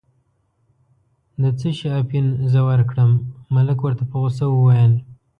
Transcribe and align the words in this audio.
د 1.41 1.43
څه 1.59 1.69
شي 1.77 1.87
اپین 2.01 2.25
زه 2.51 2.59
ورکړم، 2.69 3.11
ملک 3.55 3.79
ورته 3.81 4.03
په 4.09 4.15
غوسه 4.21 4.45
وویل. 4.49 4.93